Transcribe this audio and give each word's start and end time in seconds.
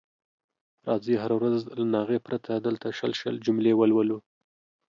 راځئ 0.87 1.15
هره 1.23 1.35
ورځ 1.37 1.57
له 1.77 1.83
ناغې 1.93 2.19
پرته 2.27 2.51
دلته 2.65 2.87
شل 2.97 3.11
شل 3.19 3.35
جملې 3.45 3.73
ولولو. 3.75 4.17